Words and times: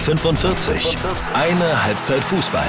45. 0.00 0.96
Eine 1.34 1.84
Halbzeit 1.84 2.20
Fußball. 2.20 2.66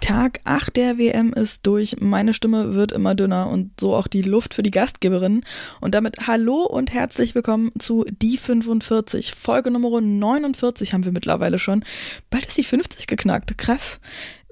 Tag 0.00 0.40
8 0.44 0.74
der 0.76 0.96
WM 0.96 1.34
ist 1.34 1.66
durch. 1.66 1.96
Meine 2.00 2.32
Stimme 2.32 2.74
wird 2.74 2.90
immer 2.92 3.14
dünner 3.14 3.48
und 3.50 3.78
so 3.78 3.94
auch 3.94 4.06
die 4.06 4.22
Luft 4.22 4.54
für 4.54 4.62
die 4.62 4.70
Gastgeberin. 4.70 5.44
Und 5.82 5.94
damit 5.94 6.26
hallo 6.26 6.62
und 6.62 6.92
herzlich 6.94 7.34
willkommen 7.34 7.70
zu 7.78 8.06
Die 8.10 8.38
45. 8.38 9.34
Folge 9.34 9.70
Nummer 9.70 10.00
49 10.00 10.94
haben 10.94 11.04
wir 11.04 11.12
mittlerweile 11.12 11.58
schon. 11.58 11.84
Bald 12.30 12.46
ist 12.46 12.56
die 12.56 12.64
50 12.64 13.06
geknackt. 13.06 13.58
Krass. 13.58 14.00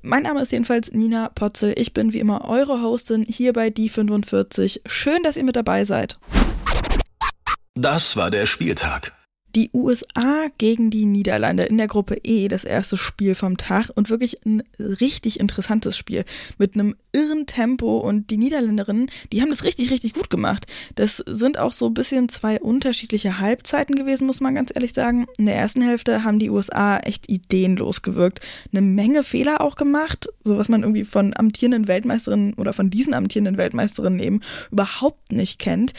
Mein 0.02 0.24
Name 0.24 0.42
ist 0.42 0.52
jedenfalls 0.52 0.92
Nina 0.92 1.30
Potzel. 1.30 1.72
Ich 1.78 1.94
bin 1.94 2.12
wie 2.12 2.20
immer 2.20 2.46
eure 2.46 2.82
Hostin 2.82 3.24
hier 3.26 3.54
bei 3.54 3.70
Die 3.70 3.88
45. 3.88 4.82
Schön, 4.84 5.22
dass 5.22 5.38
ihr 5.38 5.44
mit 5.44 5.56
dabei 5.56 5.86
seid. 5.86 6.18
Das 7.74 8.16
war 8.16 8.30
der 8.30 8.44
Spieltag. 8.44 9.12
Die 9.54 9.70
USA 9.74 10.46
gegen 10.56 10.90
die 10.90 11.04
Niederlande 11.04 11.64
in 11.64 11.76
der 11.76 11.86
Gruppe 11.86 12.18
E, 12.24 12.48
das 12.48 12.64
erste 12.64 12.96
Spiel 12.96 13.34
vom 13.34 13.58
Tag 13.58 13.90
und 13.94 14.08
wirklich 14.08 14.38
ein 14.46 14.62
richtig 14.78 15.40
interessantes 15.40 15.94
Spiel 15.96 16.24
mit 16.56 16.74
einem 16.74 16.94
irren 17.12 17.44
Tempo 17.46 17.98
und 17.98 18.30
die 18.30 18.38
Niederländerinnen, 18.38 19.10
die 19.30 19.42
haben 19.42 19.50
das 19.50 19.64
richtig, 19.64 19.90
richtig 19.90 20.14
gut 20.14 20.30
gemacht. 20.30 20.66
Das 20.94 21.18
sind 21.26 21.58
auch 21.58 21.72
so 21.72 21.88
ein 21.88 21.94
bisschen 21.94 22.30
zwei 22.30 22.60
unterschiedliche 22.60 23.40
Halbzeiten 23.40 23.94
gewesen, 23.94 24.26
muss 24.26 24.40
man 24.40 24.54
ganz 24.54 24.72
ehrlich 24.74 24.94
sagen. 24.94 25.26
In 25.36 25.44
der 25.44 25.56
ersten 25.56 25.82
Hälfte 25.82 26.24
haben 26.24 26.38
die 26.38 26.48
USA 26.48 26.98
echt 26.98 27.28
ideenlos 27.28 28.00
gewirkt, 28.00 28.40
eine 28.72 28.80
Menge 28.80 29.22
Fehler 29.22 29.60
auch 29.60 29.76
gemacht, 29.76 30.28
so 30.44 30.56
was 30.56 30.70
man 30.70 30.82
irgendwie 30.82 31.04
von 31.04 31.34
amtierenden 31.36 31.88
Weltmeisterinnen 31.88 32.54
oder 32.54 32.72
von 32.72 32.88
diesen 32.88 33.12
amtierenden 33.12 33.58
Weltmeisterinnen 33.58 34.20
eben 34.20 34.40
überhaupt 34.70 35.30
nicht 35.30 35.58
kennt. 35.58 35.92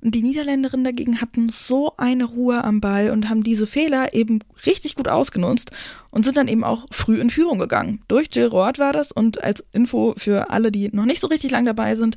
Und 0.00 0.14
die 0.14 0.22
Niederländerinnen 0.22 0.84
dagegen 0.84 1.20
hatten 1.20 1.48
so 1.48 1.94
eine 1.96 2.24
Ruhe 2.24 2.62
am 2.62 2.80
Ball 2.80 2.99
Ball 3.00 3.10
und 3.10 3.28
haben 3.28 3.42
diese 3.42 3.66
Fehler 3.66 4.14
eben 4.14 4.40
richtig 4.66 4.94
gut 4.94 5.08
ausgenutzt 5.08 5.70
und 6.10 6.24
sind 6.24 6.36
dann 6.36 6.48
eben 6.48 6.64
auch 6.64 6.86
früh 6.90 7.20
in 7.20 7.30
Führung 7.30 7.58
gegangen. 7.58 8.00
Durch 8.08 8.28
Jill 8.32 8.46
Roth 8.46 8.78
war 8.78 8.92
das 8.92 9.12
und 9.12 9.42
als 9.42 9.64
Info 9.72 10.14
für 10.16 10.50
alle, 10.50 10.70
die 10.72 10.90
noch 10.92 11.04
nicht 11.04 11.20
so 11.20 11.26
richtig 11.26 11.50
lang 11.50 11.64
dabei 11.64 11.94
sind, 11.94 12.16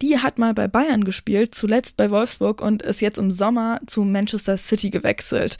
die 0.00 0.18
hat 0.18 0.38
mal 0.38 0.54
bei 0.54 0.68
Bayern 0.68 1.04
gespielt, 1.04 1.54
zuletzt 1.54 1.96
bei 1.96 2.10
Wolfsburg 2.10 2.60
und 2.60 2.82
ist 2.82 3.00
jetzt 3.00 3.18
im 3.18 3.30
Sommer 3.30 3.80
zu 3.86 4.02
Manchester 4.04 4.56
City 4.56 4.90
gewechselt. 4.90 5.58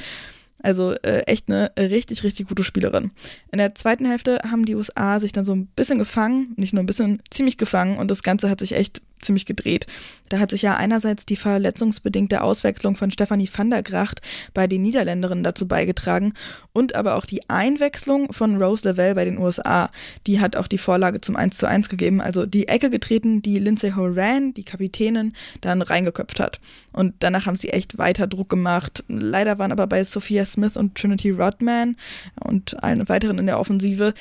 Also 0.62 0.92
äh, 1.02 1.22
echt 1.27 1.48
eine 1.48 1.72
richtig, 1.78 2.22
richtig 2.24 2.48
gute 2.48 2.64
Spielerin. 2.64 3.10
In 3.50 3.58
der 3.58 3.74
zweiten 3.74 4.05
Hälfte 4.05 4.41
haben 4.48 4.64
die 4.64 4.74
USA 4.74 5.20
sich 5.20 5.32
dann 5.32 5.44
so 5.44 5.55
ein 5.55 5.66
bisschen 5.66 5.98
gefangen, 5.98 6.55
nicht 6.56 6.72
nur 6.72 6.82
ein 6.82 6.86
bisschen, 6.86 7.22
ziemlich 7.30 7.58
gefangen 7.58 7.98
und 7.98 8.10
das 8.10 8.22
Ganze 8.22 8.48
hat 8.48 8.60
sich 8.60 8.74
echt 8.74 9.02
ziemlich 9.22 9.46
gedreht. 9.46 9.86
Da 10.28 10.38
hat 10.38 10.50
sich 10.50 10.62
ja 10.62 10.74
einerseits 10.74 11.27
die 11.27 11.36
verletzungsbedingte 11.36 12.42
Auswechslung 12.42 12.96
von 12.96 13.10
Stefanie 13.10 13.48
van 13.52 13.70
der 13.70 13.83
Gracht 13.83 14.20
bei 14.52 14.66
den 14.66 14.83
Niederländerinnen 14.83 15.44
dazu 15.44 15.66
beigetragen 15.66 16.34
und 16.72 16.94
aber 16.94 17.16
auch 17.16 17.24
die 17.24 17.48
Einwechslung 17.48 18.33
von 18.33 18.60
Rose 18.60 18.88
Lavelle 18.88 19.14
bei 19.14 19.24
den 19.24 19.38
USA. 19.38 19.90
Die 20.27 20.40
hat 20.40 20.56
auch 20.56 20.66
die 20.66 20.78
Vorlage 20.78 21.20
zum 21.20 21.36
1 21.36 21.56
zu 21.56 21.66
1 21.66 21.88
gegeben, 21.88 22.20
also 22.20 22.46
die 22.46 22.68
Ecke 22.68 22.90
getreten, 22.90 23.42
die 23.42 23.58
Lindsay 23.58 23.92
Horan, 23.92 24.55
die 24.55 24.64
Kapitänin, 24.64 25.33
dann 25.60 25.83
reingeköpft 25.83 26.40
hat. 26.40 26.60
Und 26.92 27.14
danach 27.20 27.46
haben 27.46 27.56
sie 27.56 27.70
echt 27.70 27.98
weiter 27.98 28.27
Druck 28.27 28.48
gemacht. 28.48 29.05
Leider 29.08 29.58
waren 29.58 29.72
aber 29.72 29.86
bei 29.86 30.05
Sophia 30.05 30.44
Smith 30.53 30.77
und 30.77 30.95
Trinity 30.95 31.31
Rodman 31.31 31.97
und 32.45 32.83
allen 32.83 33.08
weiteren 33.08 33.39
in 33.39 33.47
der 33.47 33.58
Offensive. 33.58 34.14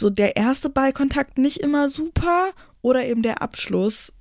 So 0.00 0.10
der 0.10 0.36
erste 0.36 0.68
Ballkontakt 0.68 1.38
nicht 1.38 1.58
immer 1.58 1.88
super 1.88 2.50
oder 2.80 3.06
eben 3.06 3.22
der 3.22 3.42
Abschluss 3.42 4.12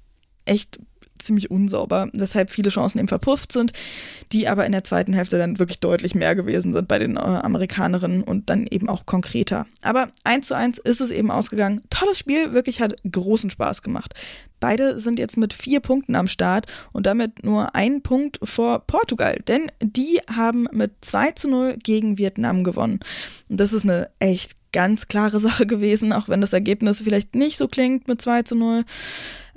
echt 0.45 0.79
ziemlich 1.21 1.51
unsauber, 1.51 2.09
weshalb 2.13 2.51
viele 2.51 2.69
Chancen 2.69 2.99
eben 2.99 3.07
verpufft 3.07 3.51
sind, 3.51 3.73
die 4.31 4.47
aber 4.47 4.65
in 4.65 4.71
der 4.71 4.83
zweiten 4.83 5.13
Hälfte 5.13 5.37
dann 5.37 5.59
wirklich 5.59 5.79
deutlich 5.79 6.15
mehr 6.15 6.35
gewesen 6.35 6.73
sind 6.73 6.87
bei 6.87 6.99
den 6.99 7.17
äh, 7.17 7.19
Amerikanerinnen 7.19 8.23
und 8.23 8.49
dann 8.49 8.67
eben 8.67 8.89
auch 8.89 9.05
konkreter. 9.05 9.65
Aber 9.81 10.09
eins 10.23 10.47
zu 10.47 10.55
eins 10.55 10.77
ist 10.77 11.01
es 11.01 11.11
eben 11.11 11.31
ausgegangen. 11.31 11.81
Tolles 11.89 12.17
Spiel, 12.17 12.53
wirklich 12.53 12.81
hat 12.81 12.95
großen 13.09 13.49
Spaß 13.49 13.81
gemacht. 13.81 14.13
Beide 14.61 14.99
sind 14.99 15.17
jetzt 15.17 15.37
mit 15.37 15.53
vier 15.53 15.79
Punkten 15.79 16.15
am 16.15 16.27
Start 16.27 16.67
und 16.93 17.07
damit 17.07 17.43
nur 17.43 17.75
ein 17.75 18.03
Punkt 18.03 18.39
vor 18.43 18.79
Portugal, 18.85 19.41
denn 19.47 19.71
die 19.81 20.19
haben 20.33 20.67
mit 20.71 20.91
2 21.01 21.31
zu 21.31 21.49
0 21.49 21.77
gegen 21.83 22.19
Vietnam 22.19 22.63
gewonnen. 22.63 22.99
Und 23.49 23.59
das 23.59 23.73
ist 23.73 23.83
eine 23.83 24.09
echt 24.19 24.55
ganz 24.71 25.07
klare 25.07 25.39
Sache 25.41 25.65
gewesen, 25.65 26.13
auch 26.13 26.29
wenn 26.29 26.41
das 26.41 26.53
Ergebnis 26.53 27.01
vielleicht 27.01 27.35
nicht 27.35 27.57
so 27.57 27.67
klingt 27.67 28.07
mit 28.07 28.21
2 28.21 28.43
zu 28.43 28.55
0. 28.55 28.83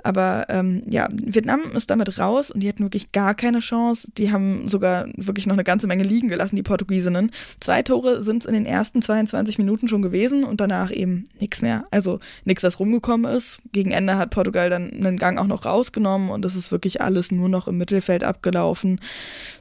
Aber 0.05 0.45
ähm, 0.49 0.83
ja, 0.87 1.09
Vietnam 1.11 1.71
ist 1.73 1.89
damit 1.89 2.19
raus 2.19 2.51
und 2.51 2.61
die 2.61 2.69
hatten 2.69 2.83
wirklich 2.83 3.11
gar 3.11 3.33
keine 3.33 3.57
Chance. 3.57 4.11
Die 4.19 4.31
haben 4.31 4.67
sogar 4.67 5.07
wirklich 5.17 5.47
noch 5.47 5.55
eine 5.55 5.63
ganze 5.63 5.87
Menge 5.87 6.03
liegen 6.03 6.27
gelassen, 6.27 6.55
die 6.55 6.61
Portugiesinnen. 6.61 7.31
Zwei 7.59 7.81
Tore 7.81 8.21
sind 8.21 8.43
es 8.43 8.45
in 8.45 8.53
den 8.53 8.67
ersten 8.67 9.01
22 9.01 9.57
Minuten 9.57 9.87
schon 9.87 10.03
gewesen 10.03 10.43
und 10.43 10.61
danach 10.61 10.91
eben 10.91 11.27
nichts 11.39 11.63
mehr. 11.63 11.87
Also 11.89 12.19
nichts, 12.43 12.61
was 12.61 12.79
rumgekommen 12.79 13.35
ist. 13.35 13.57
Gegen 13.71 13.89
Ende 13.89 14.15
hat 14.15 14.29
Portugal 14.29 14.69
dann 14.69 14.93
einen 14.93 15.17
Gang 15.17 15.39
auch 15.39 15.47
noch 15.47 15.65
rausgenommen 15.65 16.29
und 16.29 16.45
es 16.45 16.55
ist 16.55 16.71
wirklich 16.71 17.01
alles 17.01 17.31
nur 17.31 17.49
noch 17.49 17.67
im 17.67 17.79
Mittelfeld 17.79 18.23
abgelaufen. 18.23 19.01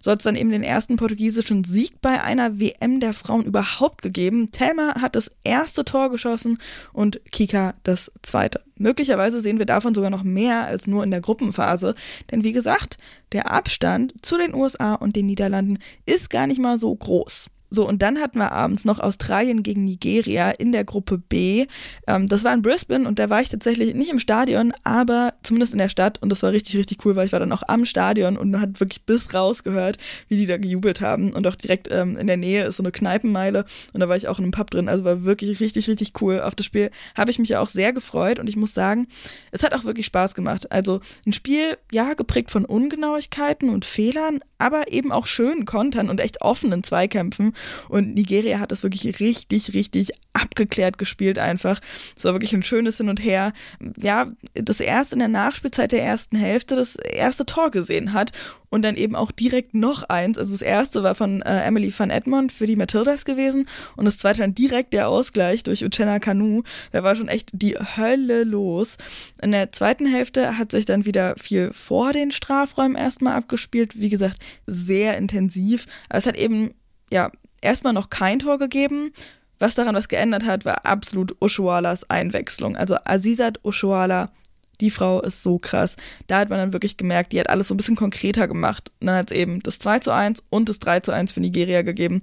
So 0.03 0.11
hat 0.11 0.19
es 0.19 0.25
dann 0.25 0.37
eben 0.37 0.51
den 0.51 0.63
ersten 0.63 0.97
portugiesischen 0.97 1.65
Sieg 1.65 2.03
bei 2.03 2.23
einer 2.23 2.61
WM 2.61 3.01
der 3.01 3.15
Frauen 3.15 3.47
überhaupt 3.47 4.03
gegeben. 4.03 4.51
Thelma 4.51 5.01
hat 5.01 5.17
das 5.17 5.31
erste 5.43 5.87
Tor 5.87 6.11
geschossen 6.11 6.59
und 6.93 7.23
Kika 7.33 7.73
das 7.83 8.13
zweite. 8.21 8.61
Möglicherweise 8.77 9.41
sehen 9.41 9.59
wir 9.59 9.67
davon 9.67 9.95
sogar 9.95 10.11
noch 10.11 10.25
mehr 10.25 10.67
als 10.67 10.87
nur 10.87 11.05
in 11.05 11.11
der 11.11 11.21
Gruppenphase, 11.21 11.95
denn 12.31 12.43
wie 12.43 12.53
gesagt, 12.53 12.99
der 13.33 13.51
Abstand 13.51 14.15
zu 14.23 14.37
den 14.37 14.55
USA 14.55 14.95
und 14.95 15.17
den 15.17 15.27
Niederlanden 15.27 15.79
ist 16.07 16.31
gar 16.31 16.47
nicht 16.47 16.61
mal 16.61 16.79
so 16.79 16.95
groß. 16.95 17.51
So, 17.75 17.87
und 17.87 18.03
dann 18.03 18.21
hatten 18.21 18.39
wir 18.39 18.53
abends 18.53 18.85
noch 18.85 19.01
Australien 19.01 19.63
gegen 19.63 19.85
Nigeria 19.85 20.51
in 20.51 20.73
der 20.73 20.85
Gruppe 20.85 21.19
B. 21.19 21.67
Ähm, 22.07 22.29
das 22.29 22.45
war 22.45 22.55
in 22.55 22.63
Brisbane 22.63 23.07
und 23.07 23.19
da 23.19 23.31
war 23.31 23.41
ich 23.41 23.49
tatsächlich 23.49 23.95
nicht 23.95 24.11
im 24.11 24.19
Stadion, 24.19 24.73
aber 24.85 25.35
zumindest 25.43 25.73
in 25.73 25.79
der 25.79 25.89
Stadt 25.89 26.23
und 26.23 26.31
das 26.31 26.43
war 26.43 26.53
richtig, 26.53 26.77
richtig 26.77 27.05
cool, 27.05 27.17
weil 27.17 27.27
ich 27.27 27.33
war 27.33 27.41
dann 27.41 27.53
auch 27.53 27.63
am 27.67 27.85
Stadion 27.85 28.37
und 28.37 28.61
hat 28.61 28.81
wirklich 28.81 29.05
bis 29.05 29.35
raus 29.35 29.65
gehört, 29.65 29.99
wie 30.29 30.37
die 30.37 30.47
da 30.47 30.57
gejubelt 30.57 31.01
haben 31.01 31.33
und 31.33 31.47
auch 31.47 31.57
direkt 31.57 31.89
ähm, 31.91 32.17
in 32.17 32.27
der 32.27 32.37
Nähe 32.37 32.65
ist 32.65 32.77
so 32.77 32.83
eine 32.83 32.93
Kneipenmeile 32.93 33.65
und 33.93 34.01
da 34.01 34.09
war 34.09 34.17
ich 34.17 34.29
auch 34.29 34.39
in 34.39 34.45
einem 34.45 34.53
Pub 34.53 34.71
drin, 34.71 34.89
also 34.89 35.05
war 35.05 35.25
wirklich 35.25 35.61
richtig, 35.61 35.89
richtig 35.89 36.13
cool. 36.21 36.41
Auf 36.41 36.55
das 36.55 36.67
Spiel 36.67 36.91
habe 37.17 37.31
ich 37.31 37.39
mich 37.39 37.49
ja 37.49 37.61
auch 37.61 37.69
sehr 37.69 37.93
gefreut 37.93 38.39
und 38.39 38.49
ich 38.49 38.57
muss 38.57 38.75
sagen, 38.75 39.09
es 39.51 39.63
hat 39.63 39.75
auch 39.75 39.85
wirklich 39.85 40.07
Spaß 40.07 40.35
gemacht. 40.35 40.71
Also 40.71 41.01
ein 41.27 41.33
Spiel, 41.33 41.77
ja, 41.93 42.15
geprägt 42.15 42.51
von 42.51 42.65
Ungenauigkeiten 42.65 43.71
und 43.71 43.85
Fehlern, 43.85 44.41
aber 44.59 44.93
eben 44.93 45.13
auch 45.13 45.27
schönen 45.27 45.65
Kontern 45.65 46.11
und 46.11 46.21
echt 46.21 46.43
offenen 46.43 46.85
Zweikämpfen 46.85 47.53
und 47.89 48.15
Nigeria 48.15 48.59
hat 48.59 48.73
das 48.73 48.83
wirklich 48.83 49.21
richtig, 49.21 49.75
richtig 49.75 50.13
abgeklärt 50.33 50.99
gespielt 50.99 51.39
einfach. 51.39 51.81
Es 52.17 52.25
war 52.25 52.35
wirklich 52.35 52.53
ein 52.53 52.63
schönes 52.63 52.97
Hin 52.97 53.09
und 53.09 53.23
Her. 53.23 53.53
Ja, 54.01 54.33
das 54.55 54.81
erste 54.81 55.15
in 55.15 55.21
der 55.21 55.29
Nachspielzeit 55.29 55.93
der 55.93 56.03
ersten 56.03 56.37
Hälfte 56.37 56.77
das 56.77 56.97
erste 56.97 57.47
Tor 57.47 57.71
gesehen 57.71 58.13
hat 58.13 58.33
und 58.75 58.83
dann 58.83 58.97
eben 58.97 59.15
auch 59.15 59.31
direkt 59.31 59.75
noch 59.75 60.03
eins. 60.05 60.37
Also 60.37 60.53
das 60.53 60.63
erste 60.63 61.05
war 61.05 61.15
von 61.15 61.43
äh, 61.43 61.61
Emily 61.61 61.93
van 61.97 62.11
Edmond 62.11 62.51
für 62.51 62.67
die 62.67 62.75
Matildas 62.75 63.25
gewesen 63.25 63.69
und 63.97 64.05
das 64.05 64.19
zweite 64.19 64.41
dann 64.41 64.55
direkt 64.55 64.93
der 64.93 65.09
Ausgleich 65.09 65.63
durch 65.63 65.85
Uchenna 65.85 66.19
Kanu. 66.19 66.63
Da 66.91 67.05
war 67.05 67.15
schon 67.15 67.29
echt 67.29 67.51
die 67.53 67.77
Hölle 67.77 68.43
los. 68.43 68.97
In 69.41 69.53
der 69.53 69.71
zweiten 69.71 70.07
Hälfte 70.07 70.59
hat 70.59 70.73
sich 70.73 70.87
dann 70.87 71.07
wieder 71.07 71.37
viel 71.37 71.73
vor 71.73 72.13
den 72.13 72.33
Strafräumen 72.33 72.97
erstmal 72.97 73.37
abgespielt. 73.37 74.01
Wie 74.01 74.09
gesagt, 74.09 74.39
sehr 74.67 75.17
intensiv. 75.17 75.87
Aber 76.09 76.19
es 76.19 76.27
hat 76.27 76.37
eben, 76.37 76.75
ja, 77.13 77.31
erstmal 77.65 77.93
noch 77.93 78.11
kein 78.11 78.39
Tor 78.39 78.59
gegeben. 78.59 79.13
Was 79.59 79.75
daran 79.75 79.95
was 79.95 80.09
geändert 80.09 80.45
hat, 80.45 80.65
war 80.65 80.85
absolut 80.85 81.37
Oshualas 81.41 82.09
Einwechslung. 82.11 82.77
Also 82.77 82.97
Azizat 83.05 83.65
Oshuala, 83.65 84.31
die 84.81 84.91
Frau 84.91 85.21
ist 85.21 85.43
so 85.43 85.59
krass. 85.59 85.97
Da 86.27 86.39
hat 86.39 86.51
man 86.51 86.59
dann 86.59 86.73
wirklich 86.73 86.97
gemerkt, 86.97 87.33
die 87.33 87.41
hat 87.41 87.49
alles 87.49 87.69
so 87.69 87.75
ein 87.75 87.77
bisschen 87.77 87.97
konkreter 87.97 88.49
gemacht. 88.49 88.91
Und 89.01 89.07
dann 89.07 89.17
hat 89.17 89.31
es 89.31 89.37
eben 89.37 89.63
das 89.63 89.79
2 89.79 90.01
zu 90.01 90.13
1 90.13 90.43
und 90.51 90.69
das 90.69 90.81
3 90.81 91.01
zu 91.01 91.13
1 91.13 91.33
für 91.33 91.41
Nigeria 91.41 91.83
gegeben. 91.83 92.21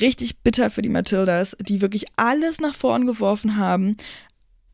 Richtig 0.00 0.40
bitter 0.40 0.70
für 0.70 0.82
die 0.82 0.88
Matildas, 0.88 1.56
die 1.60 1.80
wirklich 1.80 2.06
alles 2.16 2.60
nach 2.60 2.74
vorn 2.74 3.06
geworfen 3.06 3.56
haben. 3.56 3.96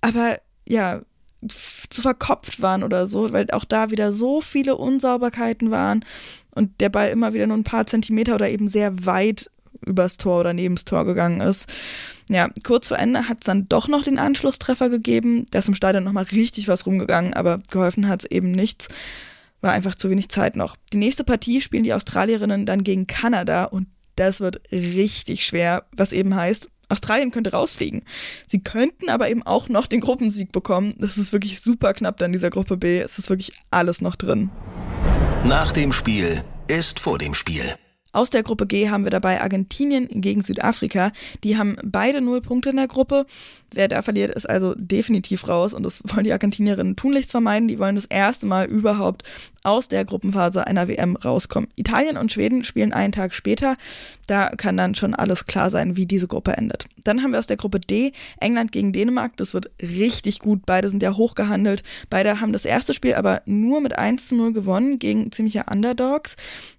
Aber 0.01 0.39
ja, 0.67 1.03
zu 1.49 2.03
verkopft 2.03 2.61
waren 2.63 2.83
oder 2.83 3.07
so, 3.07 3.33
weil 3.33 3.51
auch 3.53 3.65
da 3.65 3.91
wieder 3.91 4.13
so 4.13 4.41
viele 4.41 4.77
Unsauberkeiten 4.77 5.71
waren 5.71 6.05
und 6.55 6.81
der 6.81 6.91
Ball 6.91 7.09
immer 7.09 7.33
wieder 7.33 7.47
nur 7.47 7.57
ein 7.57 7.65
paar 7.65 7.87
Zentimeter 7.87 8.35
oder 8.35 8.51
eben 8.51 8.69
sehr 8.69 9.07
weit 9.07 9.51
übers 9.85 10.17
Tor 10.17 10.41
oder 10.41 10.53
neben 10.53 10.75
das 10.75 10.85
Tor 10.85 11.05
gegangen 11.05 11.41
ist. 11.41 11.67
Ja, 12.29 12.49
kurz 12.63 12.89
vor 12.89 12.99
Ende 12.99 13.29
hat 13.29 13.39
es 13.41 13.47
dann 13.47 13.69
doch 13.69 13.89
noch 13.89 14.05
den 14.05 14.19
Anschlusstreffer 14.19 14.89
gegeben. 14.89 15.47
Da 15.51 15.59
ist 15.59 15.69
im 15.69 15.75
Stadion 15.75 16.05
nochmal 16.05 16.27
richtig 16.31 16.69
was 16.69 16.87
rumgegangen, 16.87 17.35
aber 17.35 17.61
geholfen 17.71 18.09
hat 18.09 18.25
es 18.25 18.31
eben 18.31 18.53
nichts. 18.53 18.89
War 19.61 19.73
einfach 19.73 19.95
zu 19.95 20.11
wenig 20.11 20.29
Zeit 20.29 20.57
noch. 20.57 20.77
Die 20.93 20.97
nächste 20.97 21.25
Partie 21.25 21.61
spielen 21.61 21.83
die 21.83 21.93
Australierinnen 21.93 22.67
dann 22.67 22.85
gegen 22.85 23.07
Kanada 23.07 23.65
und 23.65 23.89
das 24.17 24.41
wird 24.41 24.61
richtig 24.73 25.45
schwer, 25.45 25.85
was 25.93 26.13
eben 26.13 26.35
heißt, 26.35 26.69
Australien 26.91 27.31
könnte 27.31 27.53
rausfliegen. 27.53 28.03
Sie 28.47 28.61
könnten 28.63 29.09
aber 29.09 29.31
eben 29.31 29.43
auch 29.45 29.69
noch 29.69 29.87
den 29.87 30.01
Gruppensieg 30.01 30.53
bekommen. 30.53 30.95
Das 30.99 31.19
ist 31.19 31.33
wirklich 31.33 31.61
super 31.61 31.95
knapp 31.95 32.17
dann 32.19 32.33
dieser 32.33 32.51
Gruppe 32.51 32.77
B. 32.77 33.01
Es 33.01 33.19
ist 33.19 33.31
wirklich 33.31 33.53
alles 33.71 34.01
noch 34.01 34.17
drin. 34.17 34.51
Nach 35.45 35.73
dem 35.73 35.93
Spiel 35.93 36.45
ist 36.69 36.99
vor 36.99 37.19
dem 37.19 37.35
Spiel. 37.35 37.77
Aus 38.13 38.31
der 38.31 38.43
Gruppe 38.43 38.67
G 38.67 38.89
haben 38.89 39.05
wir 39.05 39.11
dabei 39.11 39.41
Argentinien 39.41 40.09
gegen 40.09 40.43
Südafrika. 40.43 41.13
Die 41.45 41.57
haben 41.57 41.77
beide 41.85 42.21
null 42.21 42.41
Punkte 42.41 42.71
in 42.71 42.77
der 42.77 42.89
Gruppe. 42.89 43.27
Wer 43.73 43.87
da 43.87 44.03
verliert, 44.03 44.35
ist 44.35 44.49
also 44.49 44.75
definitiv 44.77 45.47
raus 45.47 45.75
und 45.75 45.85
das 45.85 46.03
wollen 46.07 46.25
die 46.25 46.33
Argentinierinnen 46.33 46.97
tunlichst 46.97 47.31
vermeiden. 47.31 47.69
Die 47.69 47.79
wollen 47.79 47.95
das 47.95 48.07
erste 48.07 48.47
Mal 48.47 48.67
überhaupt 48.67 49.23
aus 49.63 49.89
der 49.89 50.05
Gruppenphase 50.05 50.67
einer 50.67 50.89
WM 50.89 51.17
rauskommen. 51.17 51.69
Italien 51.77 52.17
und 52.17 52.33
Schweden 52.33 52.65
spielen 52.65 52.93
einen 52.93 53.13
Tag 53.13 53.35
später. 53.35 53.77
Da 54.27 54.49
kann 54.51 54.77
dann 54.77 54.95
schon 54.95 55.15
alles 55.15 55.47
klar 55.47 55.71
sein, 55.71 55.97
wie 55.97 56.07
diese 56.07 56.27
Gruppe 56.27 56.57
endet. 56.57 56.87
Dann 57.05 57.23
haben 57.23 57.33
wir 57.33 57.39
aus 57.39 57.47
der 57.47 57.57
Gruppe 57.57 57.81
D 57.81 58.13
England 58.39 58.73
gegen 58.73 58.93
Dänemark. 58.93 59.37
Das 59.37 59.55
wird 59.55 59.71
richtig 59.83 60.39
gut. 60.39 60.65
Beide 60.67 60.89
sind 60.89 61.03
ja 61.03 61.17
hochgehandelt. 61.17 61.83
Beide 62.09 62.41
haben 62.41 62.53
das 62.53 62.65
erste 62.65 62.95
Spiel 62.95 63.15
aber 63.15 63.43
nur 63.47 63.81
mit 63.81 63.99
1 63.99 64.29
zu 64.29 64.35
0 64.35 64.53
gewonnen 64.53 64.99
gegen 64.99 65.33
ziemliche 65.33 65.65
Underdogs. 65.71 66.37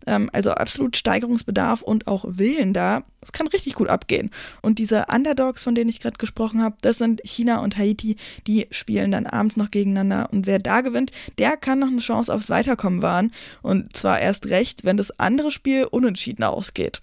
Ähm, 0.07 0.29
also 0.33 0.51
absolut 0.51 0.97
Steigerungsbedarf 0.97 1.81
und 1.81 2.07
auch 2.07 2.25
Willen 2.27 2.73
da. 2.73 3.03
Es 3.21 3.31
kann 3.31 3.47
richtig 3.47 3.75
gut 3.75 3.87
abgehen. 3.87 4.31
Und 4.61 4.79
diese 4.79 5.05
Underdogs, 5.13 5.63
von 5.63 5.75
denen 5.75 5.89
ich 5.89 5.99
gerade 5.99 6.17
gesprochen 6.17 6.63
habe, 6.63 6.75
das 6.81 6.97
sind 6.97 7.21
China 7.23 7.59
und 7.59 7.77
Haiti. 7.77 8.15
Die 8.47 8.67
spielen 8.71 9.11
dann 9.11 9.27
abends 9.27 9.57
noch 9.57 9.71
gegeneinander. 9.71 10.29
Und 10.31 10.47
wer 10.47 10.59
da 10.59 10.81
gewinnt, 10.81 11.11
der 11.37 11.55
kann 11.55 11.79
noch 11.79 11.87
eine 11.87 11.99
Chance 11.99 12.33
aufs 12.33 12.49
Weiterkommen 12.49 13.01
wahren. 13.01 13.31
Und 13.61 13.95
zwar 13.95 14.19
erst 14.19 14.47
recht, 14.47 14.83
wenn 14.85 14.97
das 14.97 15.19
andere 15.19 15.51
Spiel 15.51 15.85
unentschieden 15.85 16.43
ausgeht. 16.43 17.01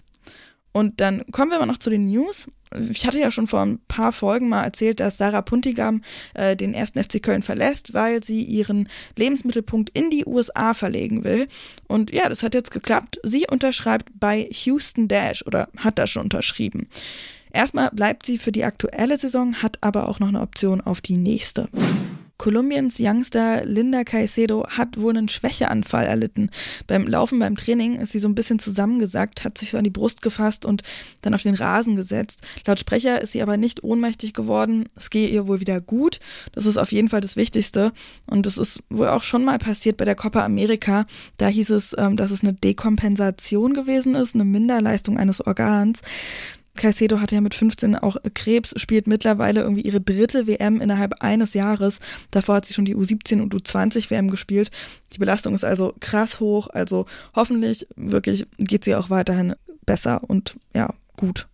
Und 0.72 1.00
dann 1.00 1.24
kommen 1.30 1.50
wir 1.50 1.58
mal 1.58 1.66
noch 1.66 1.78
zu 1.78 1.90
den 1.90 2.06
News. 2.06 2.48
Ich 2.90 3.06
hatte 3.06 3.18
ja 3.18 3.30
schon 3.30 3.46
vor 3.46 3.60
ein 3.60 3.78
paar 3.88 4.12
Folgen 4.12 4.48
mal 4.48 4.64
erzählt, 4.64 5.00
dass 5.00 5.18
Sarah 5.18 5.42
Puntigam 5.42 6.02
äh, 6.34 6.56
den 6.56 6.74
ersten 6.74 7.02
FC 7.02 7.22
Köln 7.22 7.42
verlässt, 7.42 7.94
weil 7.94 8.22
sie 8.22 8.42
ihren 8.42 8.88
Lebensmittelpunkt 9.16 9.90
in 9.90 10.10
die 10.10 10.26
USA 10.26 10.74
verlegen 10.74 11.24
will. 11.24 11.48
Und 11.86 12.12
ja, 12.12 12.28
das 12.28 12.42
hat 12.42 12.54
jetzt 12.54 12.70
geklappt. 12.70 13.20
Sie 13.22 13.46
unterschreibt 13.50 14.08
bei 14.18 14.48
Houston 14.64 15.08
Dash 15.08 15.46
oder 15.46 15.68
hat 15.76 15.98
das 15.98 16.10
schon 16.10 16.24
unterschrieben. 16.24 16.88
Erstmal 17.52 17.90
bleibt 17.90 18.26
sie 18.26 18.38
für 18.38 18.52
die 18.52 18.64
aktuelle 18.64 19.16
Saison, 19.16 19.62
hat 19.62 19.78
aber 19.80 20.08
auch 20.08 20.20
noch 20.20 20.28
eine 20.28 20.40
Option 20.40 20.80
auf 20.80 21.00
die 21.00 21.16
nächste. 21.16 21.68
Kolumbiens 22.38 22.98
Youngster 23.00 23.64
Linda 23.64 24.04
Caicedo 24.04 24.64
hat 24.68 25.00
wohl 25.00 25.16
einen 25.16 25.28
Schwächeanfall 25.28 26.06
erlitten. 26.06 26.50
Beim 26.86 27.08
Laufen, 27.08 27.40
beim 27.40 27.56
Training 27.56 27.96
ist 27.96 28.12
sie 28.12 28.20
so 28.20 28.28
ein 28.28 28.36
bisschen 28.36 28.60
zusammengesackt, 28.60 29.42
hat 29.42 29.58
sich 29.58 29.72
so 29.72 29.78
an 29.78 29.82
die 29.82 29.90
Brust 29.90 30.22
gefasst 30.22 30.64
und 30.64 30.82
dann 31.20 31.34
auf 31.34 31.42
den 31.42 31.54
Rasen 31.54 31.96
gesetzt. 31.96 32.42
Laut 32.64 32.78
Sprecher 32.78 33.20
ist 33.20 33.32
sie 33.32 33.42
aber 33.42 33.56
nicht 33.56 33.82
ohnmächtig 33.82 34.34
geworden. 34.34 34.88
Es 34.94 35.10
gehe 35.10 35.28
ihr 35.28 35.48
wohl 35.48 35.58
wieder 35.58 35.80
gut. 35.80 36.20
Das 36.52 36.64
ist 36.64 36.76
auf 36.76 36.92
jeden 36.92 37.08
Fall 37.08 37.20
das 37.20 37.34
Wichtigste. 37.34 37.92
Und 38.26 38.46
das 38.46 38.56
ist 38.56 38.84
wohl 38.88 39.08
auch 39.08 39.24
schon 39.24 39.44
mal 39.44 39.58
passiert 39.58 39.96
bei 39.96 40.04
der 40.04 40.14
Copa 40.14 40.44
America. 40.44 41.06
Da 41.38 41.48
hieß 41.48 41.70
es, 41.70 41.94
ähm, 41.98 42.16
dass 42.16 42.30
es 42.30 42.42
eine 42.42 42.52
Dekompensation 42.52 43.74
gewesen 43.74 44.14
ist, 44.14 44.36
eine 44.36 44.44
Minderleistung 44.44 45.18
eines 45.18 45.44
Organs. 45.44 46.02
Caicedo 46.78 47.20
hatte 47.20 47.34
ja 47.34 47.40
mit 47.42 47.54
15 47.54 47.96
auch 47.96 48.16
Krebs, 48.34 48.72
spielt 48.76 49.06
mittlerweile 49.06 49.60
irgendwie 49.60 49.82
ihre 49.82 50.00
dritte 50.00 50.46
WM 50.46 50.80
innerhalb 50.80 51.22
eines 51.22 51.52
Jahres. 51.52 52.00
Davor 52.30 52.56
hat 52.56 52.66
sie 52.66 52.74
schon 52.74 52.86
die 52.86 52.96
U17 52.96 53.42
und 53.42 53.54
U20 53.54 54.10
WM 54.10 54.30
gespielt. 54.30 54.70
Die 55.12 55.18
Belastung 55.18 55.54
ist 55.54 55.64
also 55.64 55.94
krass 56.00 56.40
hoch. 56.40 56.68
Also 56.68 57.04
hoffentlich 57.34 57.86
wirklich 57.96 58.46
geht 58.58 58.84
sie 58.84 58.94
auch 58.94 59.10
weiterhin 59.10 59.54
besser 59.84 60.22
und 60.26 60.56
ja, 60.74 60.94
gut. 61.16 61.48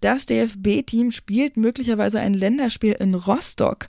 Das 0.00 0.26
DFB-Team 0.26 1.10
spielt 1.10 1.56
möglicherweise 1.56 2.20
ein 2.20 2.34
Länderspiel 2.34 2.92
in 2.92 3.14
Rostock. 3.14 3.86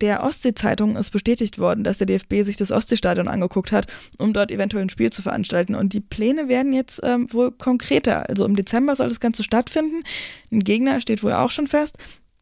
Der 0.00 0.24
Ostsee-Zeitung 0.24 0.96
ist 0.96 1.10
bestätigt 1.10 1.58
worden, 1.58 1.84
dass 1.84 1.98
der 1.98 2.06
DFB 2.06 2.42
sich 2.42 2.56
das 2.56 2.72
Ostseestadion 2.72 3.28
angeguckt 3.28 3.70
hat, 3.70 3.86
um 4.18 4.32
dort 4.32 4.50
eventuell 4.50 4.84
ein 4.84 4.90
Spiel 4.90 5.10
zu 5.10 5.22
veranstalten. 5.22 5.74
Und 5.74 5.92
die 5.92 6.00
Pläne 6.00 6.48
werden 6.48 6.72
jetzt 6.72 7.00
ähm, 7.04 7.32
wohl 7.32 7.52
konkreter. 7.52 8.28
Also 8.28 8.44
im 8.44 8.56
Dezember 8.56 8.96
soll 8.96 9.08
das 9.08 9.20
Ganze 9.20 9.44
stattfinden. 9.44 10.02
Ein 10.50 10.60
Gegner 10.60 11.00
steht 11.00 11.22
wohl 11.22 11.32
auch 11.32 11.50
schon 11.50 11.68
fest. 11.68 11.96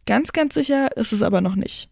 Ganz, 0.06 0.32
ganz 0.32 0.54
sicher 0.54 0.96
ist 0.96 1.12
es 1.12 1.22
aber 1.22 1.40
noch 1.40 1.56
nicht. 1.56 1.90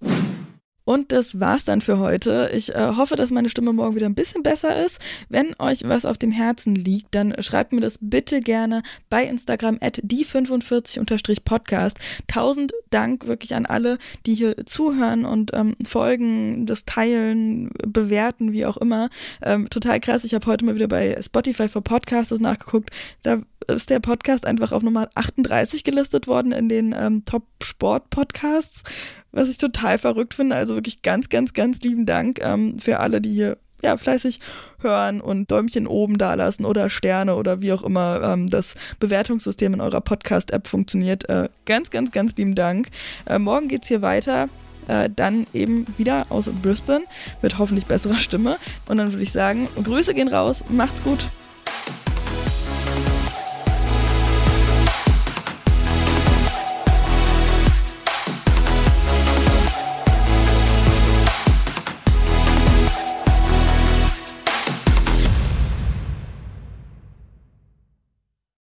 Und 0.88 1.12
das 1.12 1.38
war's 1.38 1.66
dann 1.66 1.82
für 1.82 1.98
heute. 1.98 2.48
Ich 2.54 2.74
äh, 2.74 2.92
hoffe, 2.96 3.14
dass 3.14 3.30
meine 3.30 3.50
Stimme 3.50 3.74
morgen 3.74 3.94
wieder 3.94 4.06
ein 4.06 4.14
bisschen 4.14 4.42
besser 4.42 4.86
ist. 4.86 4.98
Wenn 5.28 5.54
euch 5.58 5.82
was 5.84 6.06
auf 6.06 6.16
dem 6.16 6.30
Herzen 6.30 6.74
liegt, 6.74 7.14
dann 7.14 7.34
schreibt 7.42 7.74
mir 7.74 7.82
das 7.82 7.98
bitte 8.00 8.40
gerne 8.40 8.82
bei 9.10 9.24
Instagram 9.24 9.76
at 9.82 9.98
die45-podcast. 9.98 11.98
Tausend 12.26 12.72
Dank 12.88 13.26
wirklich 13.26 13.54
an 13.54 13.66
alle, 13.66 13.98
die 14.24 14.32
hier 14.32 14.64
zuhören 14.64 15.26
und 15.26 15.50
ähm, 15.52 15.76
folgen, 15.86 16.64
das 16.64 16.86
teilen, 16.86 17.68
bewerten, 17.86 18.54
wie 18.54 18.64
auch 18.64 18.78
immer. 18.78 19.10
Ähm, 19.42 19.68
total 19.68 20.00
krass. 20.00 20.24
Ich 20.24 20.32
habe 20.32 20.46
heute 20.46 20.64
mal 20.64 20.74
wieder 20.74 20.88
bei 20.88 21.20
Spotify 21.20 21.68
for 21.68 21.84
Podcasts 21.84 22.40
nachgeguckt. 22.40 22.88
Da 23.22 23.42
ist 23.68 23.90
der 23.90 24.00
Podcast 24.00 24.46
einfach 24.46 24.72
auf 24.72 24.82
Nummer 24.82 25.08
38 25.14 25.84
gelistet 25.84 26.26
worden 26.26 26.52
in 26.52 26.68
den 26.68 26.94
ähm, 26.98 27.24
Top-Sport-Podcasts, 27.24 28.82
was 29.32 29.48
ich 29.48 29.58
total 29.58 29.98
verrückt 29.98 30.34
finde. 30.34 30.56
Also 30.56 30.74
wirklich 30.74 31.02
ganz, 31.02 31.28
ganz, 31.28 31.52
ganz 31.52 31.80
lieben 31.80 32.06
Dank 32.06 32.40
ähm, 32.42 32.78
für 32.78 33.00
alle, 33.00 33.20
die 33.20 33.32
hier 33.32 33.58
ja, 33.82 33.96
fleißig 33.96 34.40
hören 34.80 35.20
und 35.20 35.50
Däumchen 35.50 35.86
oben 35.86 36.18
da 36.18 36.34
lassen 36.34 36.64
oder 36.64 36.90
Sterne 36.90 37.36
oder 37.36 37.60
wie 37.62 37.72
auch 37.72 37.82
immer 37.82 38.20
ähm, 38.22 38.48
das 38.48 38.74
Bewertungssystem 38.98 39.74
in 39.74 39.80
eurer 39.80 40.00
Podcast-App 40.00 40.66
funktioniert. 40.66 41.28
Äh, 41.28 41.48
ganz, 41.64 41.90
ganz, 41.90 42.10
ganz 42.10 42.34
lieben 42.36 42.54
Dank. 42.54 42.88
Äh, 43.26 43.38
morgen 43.38 43.68
geht's 43.68 43.88
hier 43.88 44.02
weiter. 44.02 44.48
Äh, 44.88 45.10
dann 45.14 45.46
eben 45.52 45.86
wieder 45.98 46.26
aus 46.30 46.48
Brisbane 46.62 47.04
mit 47.42 47.58
hoffentlich 47.58 47.86
besserer 47.86 48.18
Stimme. 48.18 48.56
Und 48.88 48.96
dann 48.96 49.12
würde 49.12 49.22
ich 49.22 49.32
sagen, 49.32 49.68
Grüße 49.82 50.14
gehen 50.14 50.28
raus, 50.28 50.64
macht's 50.70 51.04
gut. 51.04 51.28